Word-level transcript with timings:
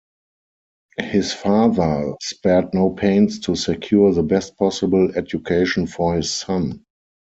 His 0.97 1.31
father 1.31 2.15
spared 2.23 2.73
no 2.73 2.89
pains 2.89 3.39
to 3.41 3.53
secure 3.53 4.11
the 4.11 4.23
best 4.23 4.57
possible 4.57 5.11
education 5.15 5.85
for 5.85 6.15
his 6.15 6.33
son. 6.33 6.83